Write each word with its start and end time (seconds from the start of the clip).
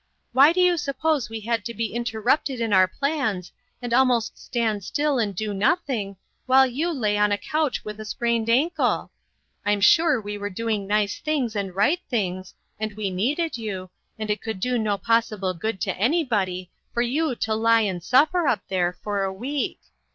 Why 0.33 0.51
do 0.51 0.59
you 0.59 0.77
sup 0.77 0.97
pose 0.97 1.29
we 1.29 1.41
had 1.41 1.63
to 1.65 1.75
be 1.75 1.93
interrupted 1.93 2.59
in 2.59 2.73
our 2.73 2.87
plans, 2.87 3.51
and 3.83 3.93
almost 3.93 4.35
stand 4.35 4.83
still 4.83 5.19
and 5.19 5.35
do 5.35 5.53
nothing, 5.53 6.15
while 6.47 6.65
you 6.65 6.89
lay 6.91 7.19
on 7.19 7.31
a 7.31 7.37
couch 7.37 7.85
with 7.85 7.99
a 7.99 8.05
sprained 8.05 8.49
ankle? 8.49 9.11
LOGIC 9.63 9.67
AND 9.67 9.71
LABOR. 9.71 9.75
1 9.75 9.75
79 9.75 9.77
I'm 9.77 9.81
sure 9.81 10.21
we 10.21 10.37
were 10.39 10.49
doing 10.49 10.87
nice 10.87 11.19
things 11.19 11.55
and 11.55 11.75
right 11.75 11.99
things, 12.09 12.55
and 12.79 12.93
we 12.93 13.11
needed 13.11 13.59
you, 13.59 13.91
and 14.17 14.31
it 14.31 14.41
could 14.41 14.59
do 14.59 14.79
no 14.79 14.97
possible 14.97 15.53
good 15.53 15.79
to 15.81 15.95
anybody 15.95 16.71
for 16.95 17.03
you 17.03 17.35
to 17.35 17.53
lie 17.53 17.81
and 17.81 18.01
suffer 18.01 18.47
up 18.47 18.61
there 18.69 18.97
for 19.03 19.21
a 19.23 19.31
week. 19.31 19.81